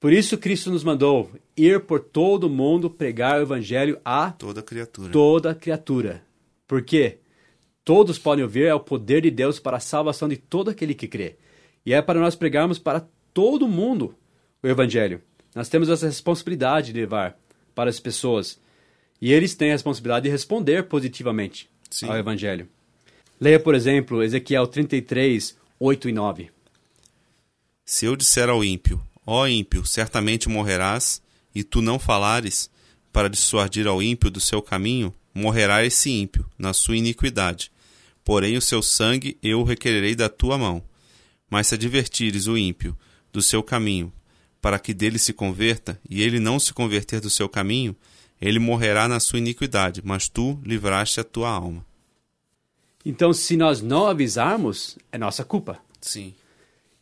[0.00, 4.62] Por isso Cristo nos mandou ir por todo o mundo pregar o evangelho a toda
[4.62, 5.12] criatura.
[5.12, 6.22] Toda criatura.
[6.66, 7.18] Por quê?
[7.84, 11.08] Todos podem ouvir é o poder de Deus para a salvação de todo aquele que
[11.08, 11.36] crê.
[11.84, 14.14] E é para nós pregarmos para todo mundo
[14.62, 15.22] o evangelho.
[15.54, 17.36] Nós temos essa responsabilidade de levar
[17.74, 18.60] para as pessoas.
[19.20, 22.08] E eles têm a responsabilidade de responder positivamente Sim.
[22.08, 22.68] ao evangelho.
[23.40, 26.50] Leia, por exemplo, Ezequiel 33, 8 e 9.
[27.84, 29.00] Se eu disser ao ímpio,
[29.30, 31.20] Ó ímpio, certamente morrerás,
[31.54, 32.70] e tu não falares,
[33.12, 37.70] para dissuadir ao ímpio do seu caminho, morrerá esse ímpio, na sua iniquidade.
[38.24, 40.82] Porém, o seu sangue eu requererei da tua mão.
[41.50, 42.96] Mas se advertires o ímpio
[43.30, 44.10] do seu caminho,
[44.62, 47.94] para que dele se converta, e ele não se converter do seu caminho,
[48.40, 51.84] ele morrerá na sua iniquidade, mas tu livraste a tua alma.
[53.04, 55.78] Então, se nós não avisarmos, é nossa culpa.
[56.00, 56.32] Sim.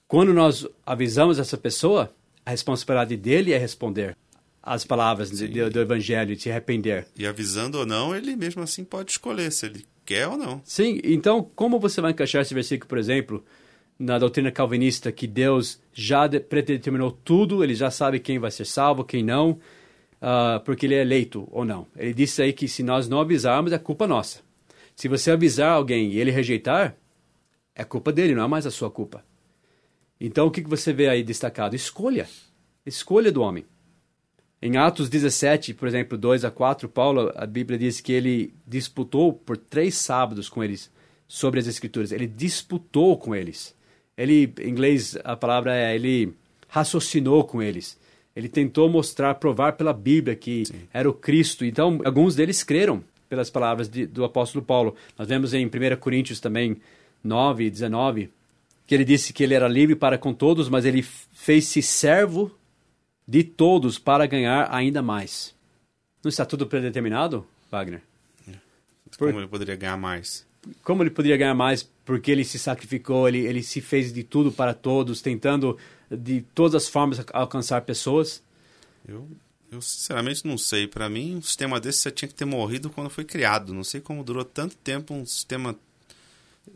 [0.08, 2.12] Quando nós avisamos essa pessoa,
[2.44, 4.16] a responsabilidade dele é responder
[4.62, 7.06] as palavras de, do Evangelho e se arrepender.
[7.16, 10.60] E avisando ou não, ele mesmo assim pode escolher se ele quer ou não.
[10.64, 13.44] Sim, então como você vai encaixar esse versículo, por exemplo,
[13.98, 19.04] na doutrina calvinista, que Deus já predeterminou tudo, ele já sabe quem vai ser salvo,
[19.04, 21.86] quem não, uh, porque ele é eleito ou não.
[21.96, 24.40] Ele disse aí que se nós não avisarmos, é culpa nossa.
[24.94, 26.96] Se você avisar alguém e ele rejeitar,
[27.74, 29.24] é culpa dele, não é mais a sua culpa.
[30.20, 31.76] Então, o que você vê aí destacado?
[31.76, 32.26] Escolha.
[32.84, 33.64] Escolha do homem.
[34.60, 39.32] Em Atos 17, por exemplo, 2 a 4, Paulo, a Bíblia diz que ele disputou
[39.32, 40.90] por três sábados com eles
[41.28, 42.10] sobre as Escrituras.
[42.10, 43.74] Ele disputou com eles.
[44.16, 46.32] Ele, em inglês, a palavra é, ele
[46.68, 47.98] raciocinou com eles.
[48.34, 50.88] Ele tentou mostrar, provar pela Bíblia que Sim.
[50.92, 51.64] era o Cristo.
[51.64, 54.94] Então, alguns deles creram pelas palavras de, do apóstolo Paulo.
[55.18, 56.76] Nós vemos em 1 Coríntios também
[57.22, 58.30] 9, 19,
[58.86, 62.56] que ele disse que ele era livre para com todos, mas ele fez-se servo
[63.26, 65.54] de todos para ganhar ainda mais.
[66.22, 68.02] Não está tudo predeterminado, Wagner?
[69.18, 69.38] Como Por...
[69.38, 70.46] ele poderia ganhar mais?
[70.82, 71.82] Como ele poderia ganhar mais?
[72.04, 75.78] Porque ele se sacrificou, ele, ele se fez de tudo para todos, tentando
[76.10, 78.42] de todas as formas alcançar pessoas.
[79.06, 79.28] Eu
[79.70, 80.86] Eu sinceramente não sei.
[80.86, 83.74] Para mim, um sistema desse você tinha que ter morrido quando foi criado.
[83.74, 85.76] Não sei como durou tanto tempo um sistema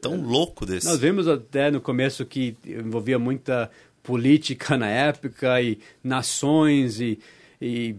[0.00, 0.86] tão louco desse.
[0.86, 3.70] Nós vimos até no começo que envolvia muita
[4.02, 7.18] política na época e nações e,
[7.60, 7.94] e,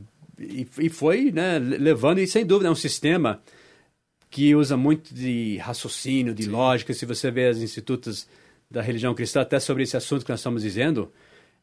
[0.79, 3.41] e, foi né, levando, e sem dúvida é um sistema
[4.29, 6.49] que usa muito de raciocínio, de Sim.
[6.49, 6.93] lógica.
[6.93, 8.27] Se você vê as institutos
[8.69, 11.11] da religião cristã, até sobre esse assunto que nós estamos dizendo,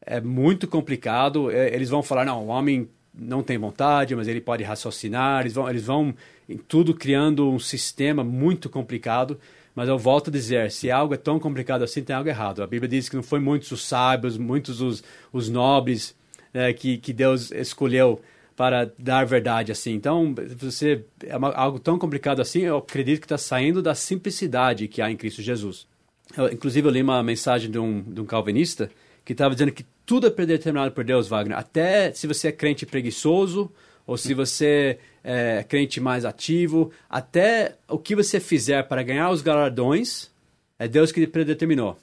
[0.01, 1.49] é muito complicado.
[1.49, 5.41] É, eles vão falar, não, o homem não tem vontade, mas ele pode raciocinar.
[5.41, 6.13] Eles vão, eles vão
[6.47, 9.39] em tudo criando um sistema muito complicado.
[9.75, 12.61] Mas eu volto a dizer, se algo é tão complicado assim, tem algo errado.
[12.61, 16.15] A Bíblia diz que não foi muitos os sábios, muitos os, os nobres
[16.53, 18.21] né, que, que Deus escolheu
[18.55, 19.93] para dar verdade assim.
[19.93, 24.87] Então, você é uma, algo tão complicado assim, eu acredito que está saindo da simplicidade
[24.87, 25.87] que há em Cristo Jesus.
[26.35, 28.91] Eu, inclusive, eu li uma mensagem de um, de um calvinista
[29.23, 31.57] que estava dizendo que tudo é predeterminado por Deus, Wagner.
[31.57, 33.71] Até se você é crente preguiçoso
[34.05, 39.41] ou se você é crente mais ativo, até o que você fizer para ganhar os
[39.41, 40.29] galardões
[40.77, 41.97] é Deus que predeterminou.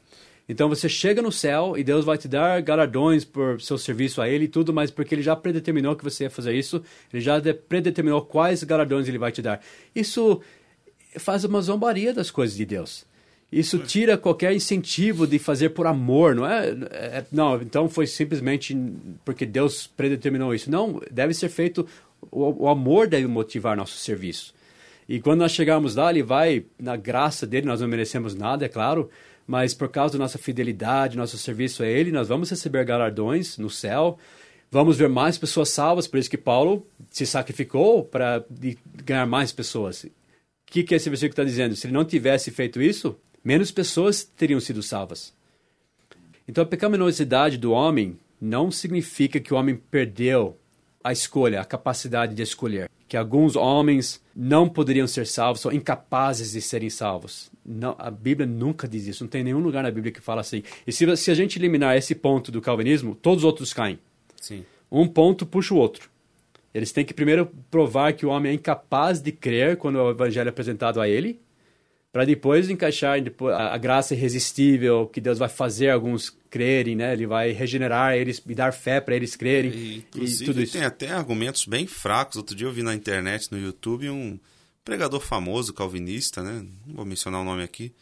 [0.49, 4.29] Então você chega no céu e Deus vai te dar galardões por seu serviço a
[4.29, 7.41] Ele e tudo, mas porque Ele já predeterminou que você ia fazer isso, Ele já
[7.69, 9.61] predeterminou quais galardões Ele vai te dar.
[9.95, 10.41] Isso
[11.19, 13.05] faz uma zombaria das coisas de Deus.
[13.51, 16.69] Isso tira qualquer incentivo de fazer por amor, não é?
[16.91, 17.25] é?
[17.31, 18.77] Não, então foi simplesmente
[19.25, 20.71] porque Deus predeterminou isso.
[20.71, 21.87] Não, deve ser feito.
[22.31, 24.55] O, o amor deve motivar nosso serviço.
[25.09, 28.69] E quando nós chegarmos lá, Ele vai, na graça dele, nós não merecemos nada, é
[28.69, 29.09] claro,
[29.47, 33.71] mas por causa da nossa fidelidade, nosso serviço a Ele, nós vamos receber galardões no
[33.71, 34.19] céu.
[34.71, 38.45] Vamos ver mais pessoas salvas, por isso que Paulo se sacrificou para
[39.05, 40.05] ganhar mais pessoas.
[40.05, 40.11] O
[40.67, 41.77] que, que esse versículo está dizendo?
[41.77, 45.33] Se ele não tivesse feito isso, menos pessoas teriam sido salvas.
[46.49, 50.59] Então a pecaminosidade do homem não significa que o homem perdeu
[51.07, 52.91] a escolha, a capacidade de escolher.
[53.07, 57.49] Que alguns homens não poderiam ser salvos, são incapazes de serem salvos.
[57.65, 60.65] Não, a Bíblia nunca diz isso, não tem nenhum lugar na Bíblia que fala assim.
[60.85, 64.01] E se, se a gente eliminar esse ponto do calvinismo, todos os outros caem.
[64.41, 64.65] Sim.
[64.91, 66.11] Um ponto puxa o outro.
[66.75, 70.49] Eles têm que primeiro provar que o homem é incapaz de crer quando o evangelho
[70.49, 71.39] é apresentado a ele,
[72.17, 73.19] para depois encaixar
[73.53, 77.13] a graça irresistível que Deus vai fazer alguns crerem, né?
[77.13, 79.71] Ele vai regenerar eles e dar fé para eles crerem.
[79.71, 80.73] E, inclusive, e tudo isso.
[80.73, 82.37] tem até argumentos bem fracos.
[82.37, 84.41] Outro dia eu vi na internet, no YouTube, um
[84.83, 86.65] pregador famoso, calvinista, né?
[86.87, 87.93] Não vou mencionar o nome aqui,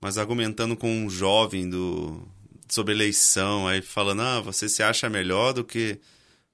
[0.00, 2.26] mas argumentando com um jovem do
[2.66, 5.98] sobre eleição, aí falando: "Ah, você se acha melhor do que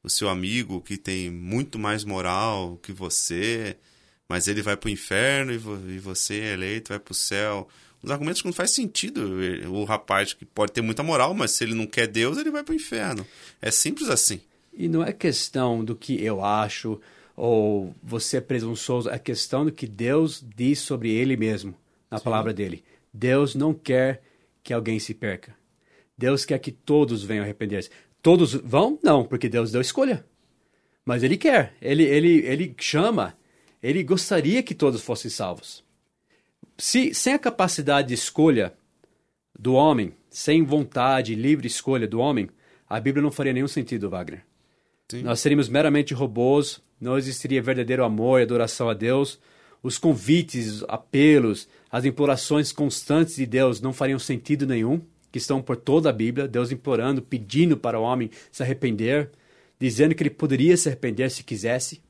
[0.03, 3.77] o seu amigo que tem muito mais moral que você?"
[4.29, 7.15] Mas ele vai para o inferno e, vo e, você é eleito, vai para o
[7.15, 7.69] céu.
[8.03, 9.39] Os argumentos que não faz sentido.
[9.69, 12.63] O rapaz que pode ter muita moral, mas se ele não quer Deus, ele vai
[12.63, 13.27] para o inferno.
[13.61, 14.41] É simples assim.
[14.73, 17.01] E não é questão do que eu acho
[17.37, 21.75] ou você é presunçoso, é questão do que Deus diz sobre ele mesmo,
[22.11, 22.25] na Sim.
[22.25, 22.83] palavra dele.
[23.13, 24.23] Deus não quer
[24.63, 25.55] que alguém se perca.
[26.17, 27.91] Deus quer que todos venham arrepender-se.
[28.23, 28.99] Todos vão?
[29.03, 30.25] Não, porque Deus deu escolha.
[31.05, 31.75] Mas ele quer.
[31.81, 33.37] Ele, ele, ele chama
[33.91, 35.85] ele gostaria que todos fossem salvos.
[36.79, 38.75] Se, sem a capacidade de escolha
[39.59, 42.49] do homem, sem vontade livre escolha do homem,
[42.89, 44.45] a Bíblia não faria nenhum sentido, Wagner.
[45.11, 45.23] Sim.
[45.23, 49.39] Nós seríamos meramente robôs, não existiria verdadeiro amor e adoração a Deus.
[49.83, 55.77] Os convites, apelos, as implorações constantes de Deus não fariam sentido nenhum, que estão por
[55.77, 59.31] toda a Bíblia, Deus implorando, pedindo para o homem se arrepender,
[59.79, 62.03] dizendo que ele poderia se arrepender se quisesse.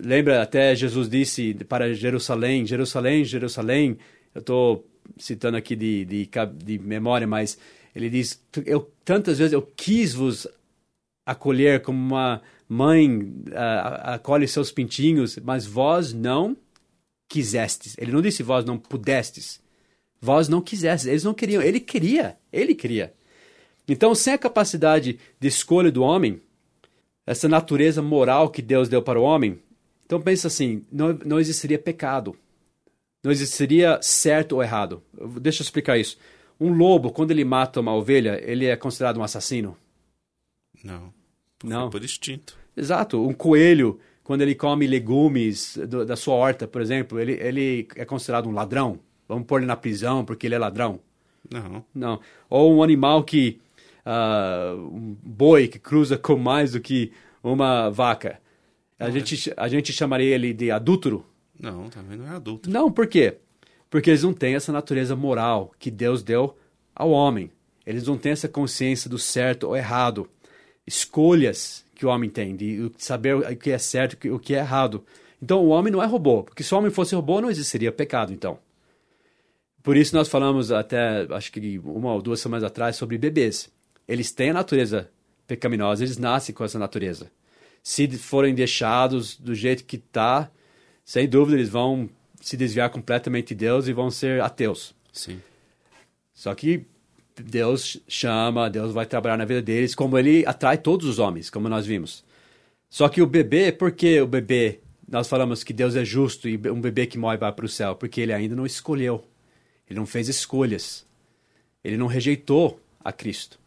[0.00, 3.98] Lembra, até Jesus disse para Jerusalém, Jerusalém, Jerusalém,
[4.34, 4.86] eu estou
[5.18, 6.30] citando aqui de, de,
[6.64, 7.58] de, memória, mas
[7.94, 10.48] ele diz, eu tantas vezes eu quis vos
[11.26, 16.56] acolher como uma mãe uh, acolhe seus pintinhos, mas vós não
[17.28, 17.94] quisestes.
[17.98, 19.60] Ele não disse vós não pudestes.
[20.20, 21.06] Vós não quisestes.
[21.06, 21.62] Eles não queriam.
[21.62, 22.38] Ele queria.
[22.52, 23.12] Ele queria.
[23.86, 26.40] Então, sem a capacidade de escolha do homem,
[27.26, 29.58] essa natureza moral que Deus deu para o homem,
[30.14, 32.36] então pensa assim, não, não existiria pecado.
[33.20, 35.02] Não existiria certo ou errado.
[35.40, 36.16] Deixa eu explicar isso.
[36.60, 39.76] Um lobo, quando ele mata uma ovelha, ele é considerado um assassino?
[40.84, 41.12] Não.
[41.64, 41.90] Não.
[41.90, 42.56] Por instinto.
[42.76, 43.26] Exato.
[43.26, 48.04] Um coelho, quando ele come legumes do, da sua horta, por exemplo, ele, ele é
[48.04, 49.00] considerado um ladrão?
[49.26, 51.00] Vamos pôr ele na prisão porque ele é ladrão?
[51.50, 51.84] Não.
[51.92, 52.20] Não.
[52.48, 53.60] Ou um animal que.
[54.06, 57.10] Uh, um boi que cruza com mais do que
[57.42, 58.38] uma vaca.
[58.98, 61.24] A, gente, a gente chamaria ele de adúltero?
[61.58, 62.70] Não, também não é adulto.
[62.70, 63.36] Não, por quê?
[63.90, 66.56] Porque eles não têm essa natureza moral que Deus deu
[66.94, 67.50] ao homem.
[67.86, 70.28] Eles não têm essa consciência do certo ou errado.
[70.86, 74.58] Escolhas que o homem tem, de saber o que é certo e o que é
[74.58, 75.04] errado.
[75.40, 78.32] Então o homem não é robô, porque se o homem fosse robô não existiria pecado,
[78.32, 78.58] então.
[79.82, 83.70] Por isso nós falamos até, acho que uma ou duas semanas atrás, sobre bebês.
[84.08, 85.10] Eles têm a natureza
[85.46, 87.30] pecaminosa, eles nascem com essa natureza.
[87.84, 90.50] Se forem deixados do jeito que está,
[91.04, 92.08] sem dúvida eles vão
[92.40, 94.94] se desviar completamente de Deus e vão ser ateus.
[95.12, 95.38] Sim.
[96.32, 96.86] Só que
[97.36, 101.68] Deus chama, Deus vai trabalhar na vida deles, como ele atrai todos os homens, como
[101.68, 102.24] nós vimos.
[102.88, 104.80] Só que o bebê, por que o bebê?
[105.06, 107.94] Nós falamos que Deus é justo e um bebê que morre vai para o céu,
[107.94, 109.22] porque ele ainda não escolheu.
[109.88, 111.04] Ele não fez escolhas.
[111.84, 113.58] Ele não rejeitou a Cristo.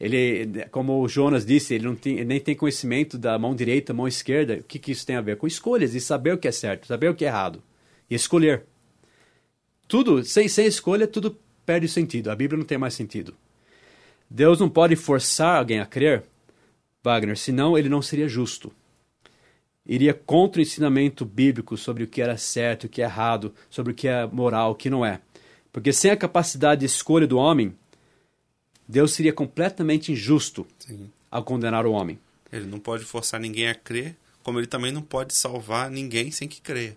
[0.00, 4.06] Ele, como o Jonas disse, ele, não tem, nem tem conhecimento da mão direita, mão
[4.06, 4.58] esquerda.
[4.58, 5.36] O que, que isso tem a ver?
[5.36, 7.62] Com escolhas e saber o que é certo, saber o que é errado.
[8.08, 8.64] E escolher.
[9.88, 12.30] Tudo, sem, sem escolha, tudo perde sentido.
[12.30, 13.34] A Bíblia não tem mais sentido.
[14.30, 16.22] Deus não pode forçar alguém a crer,
[17.02, 18.72] Wagner, senão ele não seria justo.
[19.86, 23.92] Iria contra o ensinamento bíblico sobre o que era certo, o que é errado, sobre
[23.92, 25.20] o que é moral, o que não é.
[25.72, 27.74] Porque sem a capacidade de escolha do homem,
[28.88, 31.10] Deus seria completamente injusto Sim.
[31.30, 32.18] ao condenar o homem.
[32.50, 36.48] Ele não pode forçar ninguém a crer, como ele também não pode salvar ninguém sem
[36.48, 36.96] que creia.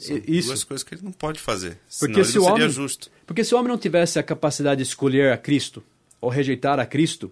[0.00, 0.48] São Isso.
[0.48, 1.78] duas coisas que ele não pode fazer.
[1.98, 3.10] Porque se o homem, justo.
[3.26, 5.82] Porque se o homem não tivesse a capacidade de escolher a Cristo
[6.20, 7.30] ou rejeitar a Cristo,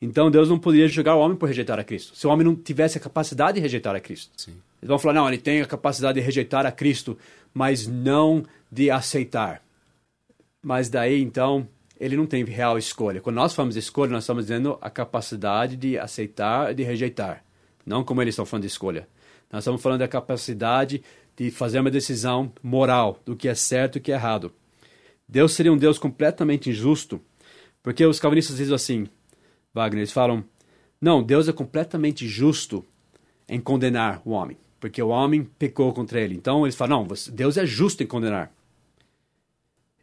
[0.00, 2.16] então Deus não poderia julgar o homem por rejeitar a Cristo.
[2.16, 4.30] Se o homem não tivesse a capacidade de rejeitar a Cristo.
[4.36, 4.52] Sim.
[4.80, 7.18] Eles vão falar, não, ele tem a capacidade de rejeitar a Cristo,
[7.52, 9.62] mas não de aceitar.
[10.62, 11.68] Mas daí, então,
[12.00, 13.20] ele não tem real escolha.
[13.20, 17.44] Quando nós falamos escolha, nós estamos dizendo a capacidade de aceitar e de rejeitar.
[17.84, 19.06] Não como eles estão falando de escolha.
[19.52, 21.02] Nós estamos falando da capacidade
[21.36, 24.50] de fazer uma decisão moral do que é certo e o que é errado.
[25.28, 27.20] Deus seria um Deus completamente injusto,
[27.82, 29.06] porque os calvinistas dizem assim,
[29.74, 30.42] Wagner, eles falam,
[31.00, 32.84] não, Deus é completamente justo
[33.48, 36.34] em condenar o homem, porque o homem pecou contra ele.
[36.34, 38.50] Então eles falam, não, Deus é justo em condenar.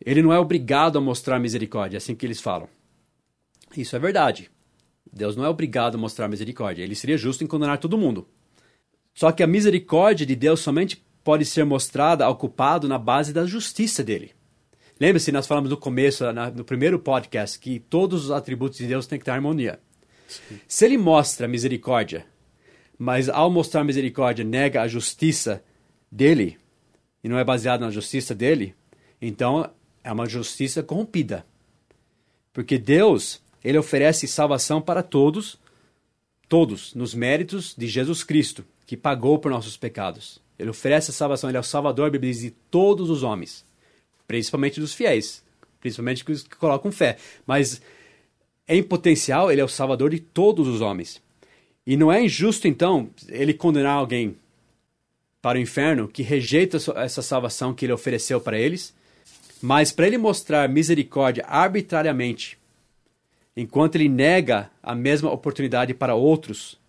[0.08, 2.70] Ele não é obrigado a mostrar misericórdia, é assim que eles falam.
[3.76, 4.50] Isso é verdade.
[5.12, 6.82] Deus não é obrigado a mostrar misericórdia.
[6.82, 8.26] Ele seria justo em condenar todo mundo.
[9.14, 13.46] Só que a misericórdia de Deus somente pode ser mostrada ao culpado na base da
[13.46, 14.32] justiça dele.
[14.98, 16.24] Lembre-se, nós falamos no começo,
[16.56, 19.78] no primeiro podcast, que todos os atributos de Deus têm que ter harmonia.
[20.26, 20.58] Sim.
[20.66, 22.26] Se ele mostra misericórdia,
[22.98, 25.62] mas ao mostrar misericórdia nega a justiça
[26.10, 26.58] dele,
[27.22, 28.74] e não é baseado na justiça dele,
[29.22, 29.70] então
[30.08, 31.46] é uma justiça corrompida.
[32.54, 35.60] Porque Deus, ele oferece salvação para todos,
[36.48, 40.40] todos, nos méritos de Jesus Cristo, que pagou por nossos pecados.
[40.58, 43.66] Ele oferece a salvação, ele é o salvador, a Bíblia diz, de todos os homens,
[44.26, 45.44] principalmente dos fiéis,
[45.82, 47.18] principalmente os que colocam fé.
[47.46, 47.82] Mas
[48.66, 51.22] em potencial, ele é o salvador de todos os homens.
[51.86, 54.38] E não é injusto, então, ele condenar alguém
[55.42, 58.96] para o inferno que rejeita essa salvação que ele ofereceu para eles
[59.62, 62.58] mas para ele mostrar misericórdia arbitrariamente,
[63.56, 66.80] enquanto ele nega a mesma oportunidade para outros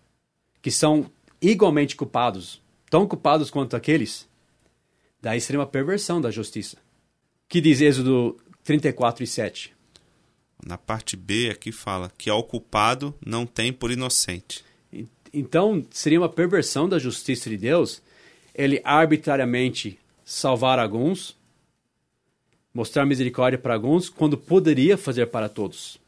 [0.61, 1.09] que são
[1.41, 4.27] igualmente culpados, tão culpados quanto aqueles,
[5.21, 6.77] daí seria uma perversão da justiça.
[7.47, 9.73] Que diz Êxodo 34 e 7.
[10.63, 14.63] Na parte B aqui fala que ao culpado não tem por inocente.
[15.33, 18.01] Então seria uma perversão da justiça de Deus
[18.53, 21.38] ele arbitrariamente salvar alguns
[22.73, 25.99] mostrar misericórdia para alguns quando poderia fazer para todos.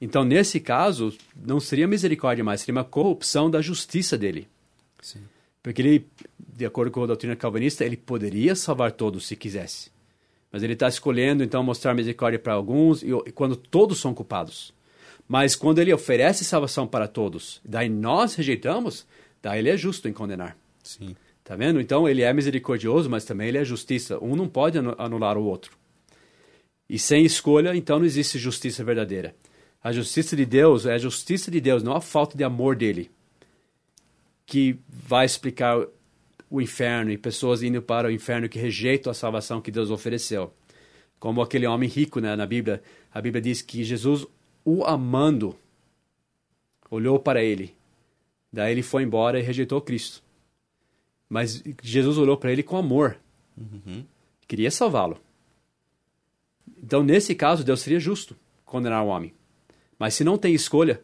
[0.00, 4.46] Então, nesse caso, não seria misericórdia mais, seria uma corrupção da justiça dele.
[5.00, 5.20] Sim.
[5.62, 6.06] Porque ele,
[6.38, 9.90] de acordo com a doutrina calvinista, ele poderia salvar todos se quisesse.
[10.52, 14.72] Mas ele está escolhendo, então, mostrar misericórdia para alguns e, e quando todos são culpados.
[15.28, 19.04] Mas quando ele oferece salvação para todos, daí nós rejeitamos,
[19.42, 20.56] daí ele é justo em condenar.
[20.82, 21.14] Sim.
[21.44, 21.80] Tá vendo?
[21.80, 24.18] Então ele é misericordioso, mas também ele é justiça.
[24.22, 25.76] Um não pode anular o outro.
[26.88, 29.34] E sem escolha, então não existe justiça verdadeira.
[29.82, 33.10] A justiça de Deus é a justiça de Deus, não a falta de amor dele,
[34.46, 35.86] que vai explicar
[36.50, 40.52] o inferno e pessoas indo para o inferno que rejeitam a salvação que Deus ofereceu.
[41.18, 42.82] Como aquele homem rico né, na Bíblia,
[43.12, 44.26] a Bíblia diz que Jesus,
[44.64, 45.54] o amando,
[46.90, 47.74] olhou para ele.
[48.52, 50.22] Daí ele foi embora e rejeitou Cristo.
[51.28, 53.18] Mas Jesus olhou para ele com amor.
[53.56, 54.04] Uhum.
[54.46, 55.20] Queria salvá-lo.
[56.82, 59.32] Então, nesse caso, Deus seria justo condenar o homem.
[59.98, 61.02] Mas se não tem escolha,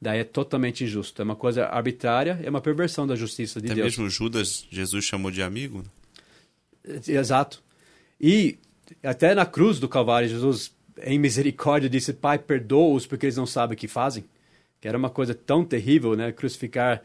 [0.00, 1.20] daí é totalmente injusto.
[1.20, 3.96] É uma coisa arbitrária, é uma perversão da justiça de Até Deus.
[3.96, 5.82] mesmo Judas, Jesus chamou de amigo?
[7.08, 7.62] Exato.
[8.20, 8.58] E
[9.02, 13.74] até na cruz do Calvário, Jesus, em misericórdia, disse: Pai, perdoa-os porque eles não sabem
[13.74, 14.24] o que fazem.
[14.80, 16.30] que era uma coisa tão terrível, né?
[16.32, 17.02] Crucificar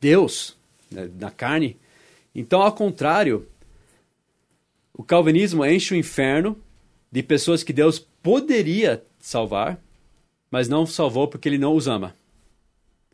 [0.00, 0.56] Deus
[0.90, 1.10] né?
[1.18, 1.76] na carne.
[2.34, 3.46] Então, ao contrário,
[4.94, 6.56] o calvinismo enche o inferno
[7.16, 9.82] de pessoas que Deus poderia salvar,
[10.50, 12.14] mas não salvou porque ele não os ama.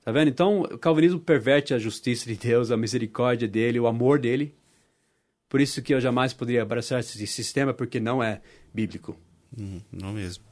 [0.05, 0.26] Tá vendo?
[0.26, 4.57] Então, o calvinismo perverte a justiça de Deus, a misericórdia dele, o amor dele.
[5.48, 8.40] Por isso que eu jamais poderia abraçar esse sistema, porque não é
[8.74, 9.16] bíblico.
[9.57, 10.42] Hum, não mesmo.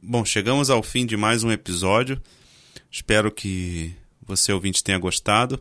[0.00, 2.22] Bom, chegamos ao fim de mais um episódio.
[2.88, 5.60] Espero que você, ouvinte, tenha gostado.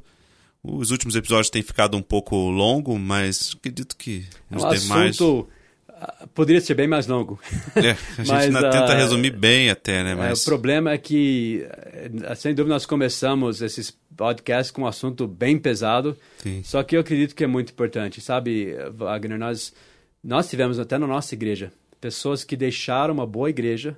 [0.62, 5.16] Os últimos episódios têm ficado um pouco longo, mas acredito que os é um demais...
[5.16, 5.50] Assunto
[6.34, 7.40] Poderia ser bem mais longo.
[7.76, 10.16] É, a gente mas, tenta uh, resumir bem até, né?
[10.16, 10.40] Mas...
[10.40, 11.68] É, o problema é que,
[12.24, 16.18] eh, sem dúvida, nós começamos esses podcasts com um assunto bem pesado.
[16.40, 16.62] Sim.
[16.64, 19.38] Só que eu acredito que é muito importante, sabe, Wagner?
[19.38, 19.74] Nós,
[20.24, 23.96] nós tivemos até na nossa igreja pessoas que deixaram uma boa igreja,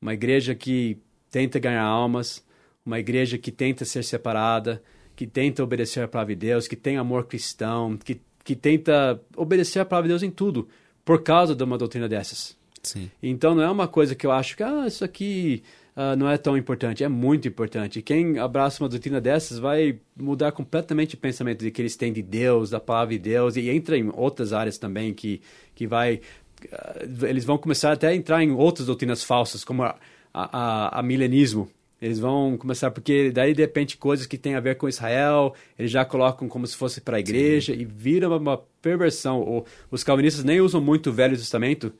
[0.00, 0.98] uma igreja que
[1.30, 2.42] tenta ganhar almas,
[2.84, 4.82] uma igreja que tenta ser separada,
[5.14, 9.78] que tenta obedecer a palavra de Deus, que tem amor cristão, que, que tenta obedecer
[9.78, 10.68] a palavra de Deus em tudo
[11.06, 12.56] por causa de uma doutrina dessas.
[12.82, 13.08] Sim.
[13.22, 15.62] Então não é uma coisa que eu acho que ah, isso aqui
[15.96, 17.04] uh, não é tão importante.
[17.04, 18.02] É muito importante.
[18.02, 22.22] Quem abraça uma doutrina dessas vai mudar completamente o pensamento de que eles têm de
[22.22, 25.40] Deus, da palavra de Deus, e entra em outras áreas também que,
[25.76, 26.20] que vai.
[26.64, 29.96] Uh, eles vão começar até a entrar em outras doutrinas falsas, como a,
[30.34, 31.70] a, a milenismo.
[32.00, 35.90] Eles vão começar, porque daí de repente coisas que têm a ver com Israel, eles
[35.90, 37.80] já colocam como se fosse para a igreja Sim.
[37.80, 39.64] e vira uma, perversão.
[39.90, 41.92] Os calvinistas nem usam muito o Velho Testamento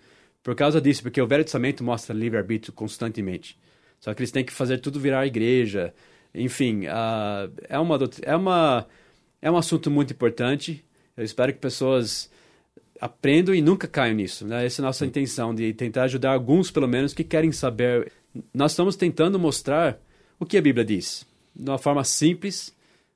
[0.42, 3.59] por causa disso, porque o Velho Testamento mostra livre-arbítrio constantemente.
[3.99, 5.92] Só que eles têm que fazer tudo virar a igreja.
[6.32, 8.86] Enfim, uh, é, uma, é, uma,
[9.42, 10.84] é um assunto muito importante.
[11.16, 12.30] Eu espero que pessoas
[13.01, 14.47] aprendam e nunca caiam nisso.
[14.47, 14.64] Né?
[14.64, 18.12] Essa é a nossa intenção, de tentar ajudar alguns, pelo menos, que querem saber
[18.53, 19.99] nós estamos tentando mostrar
[20.39, 22.74] o que a Bíblia diz, de uma forma simples,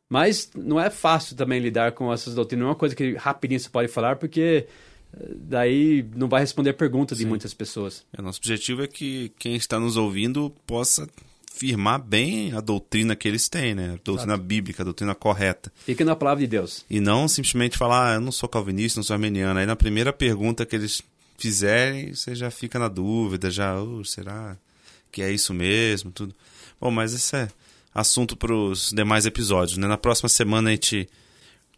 [0.09, 2.63] mas não é fácil também lidar com essas doutrinas.
[2.63, 4.67] Não é uma coisa que rapidinho você pode falar, porque
[5.15, 8.05] eh, daí não vai responder a pergunta de muitas pessoas.
[8.17, 11.09] O é, nosso objetivo é que quem está nos ouvindo possa
[11.53, 13.93] firmar bem a doutrina que eles têm, né?
[13.93, 14.43] A doutrina Exato.
[14.43, 15.71] bíblica, a doutrina correta.
[15.85, 16.85] Fique na palavra de Deus.
[16.89, 19.61] E não simplesmente falar, ah, eu não sou calvinista, não sou armeniano.
[19.61, 21.03] Aí na primeira pergunta que eles
[21.37, 24.57] fizerem, você já fica na dúvida, já, oh, será?
[25.11, 26.35] Que é isso mesmo, tudo.
[26.81, 27.49] Bom, mas esse é
[27.95, 29.87] assunto para os demais episódios, né?
[29.87, 31.09] Na próxima semana a gente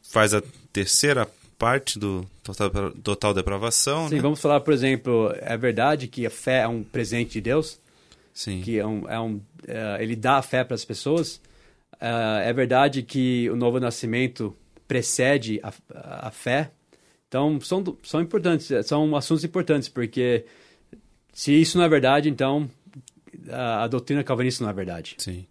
[0.03, 1.29] faz a terceira
[1.59, 4.09] parte do total, total depravação.
[4.09, 4.21] Sim, né?
[4.21, 7.81] vamos falar, por exemplo, é verdade que a fé é um presente de Deus?
[8.35, 8.61] Sim.
[8.63, 11.41] Que é um, é um, é, ele dá a fé para as pessoas?
[12.01, 14.55] É, é verdade que o novo nascimento
[14.89, 15.73] precede a,
[16.27, 16.71] a fé?
[17.29, 20.45] Então, são, são importantes, são assuntos importantes, porque
[21.33, 22.69] se isso não é verdade, então
[23.49, 25.15] a, a doutrina calvinista não é verdade.
[25.19, 25.47] Sim.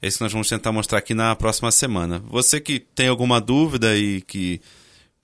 [0.00, 2.22] Esse nós vamos tentar mostrar aqui na próxima semana.
[2.28, 4.60] Você que tem alguma dúvida e que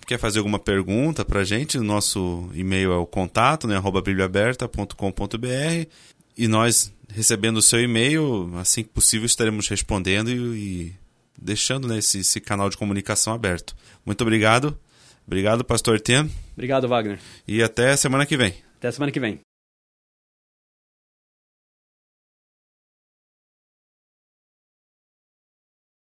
[0.06, 4.02] quer fazer alguma pergunta para a gente, o nosso e-mail é o contato, né, arroba
[4.02, 5.88] bibliaaberta.com.br
[6.36, 10.92] e nós, recebendo o seu e-mail, assim que possível estaremos respondendo e, e
[11.40, 13.76] deixando né, esse, esse, canal de comunicação aberto.
[14.04, 14.78] Muito obrigado.
[15.26, 16.30] Obrigado, pastor Tem.
[16.52, 17.18] Obrigado, Wagner.
[17.46, 18.54] E até semana que vem.
[18.76, 19.40] Até semana que vem.